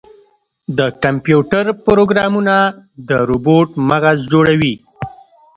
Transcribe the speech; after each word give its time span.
د 0.77 0.79
کمپیوټر 1.03 1.65
پروګرامونه 1.85 2.55
د 3.09 3.11
روبوټ 3.29 3.69
مغز 3.89 4.17
جوړوي. 4.31 4.75